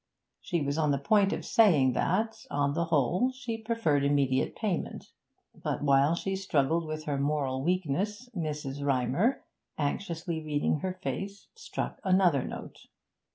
She 0.41 0.61
was 0.61 0.79
on 0.79 0.89
the 0.89 0.97
point 0.97 1.31
of 1.31 1.45
saying 1.45 1.93
that, 1.93 2.47
on 2.49 2.73
the 2.73 2.85
whole, 2.85 3.31
she 3.31 3.55
preferred 3.55 4.03
immediate 4.03 4.55
payment; 4.55 5.11
but 5.61 5.83
while 5.83 6.15
she 6.15 6.35
struggled 6.35 6.85
with 6.87 7.03
her 7.03 7.19
moral 7.19 7.61
weakness 7.61 8.27
Mrs. 8.35 8.83
Rymer, 8.83 9.43
anxiously 9.77 10.43
reading 10.43 10.79
her 10.79 10.95
face, 11.03 11.49
struck 11.53 11.99
another 12.03 12.43
note. 12.43 12.87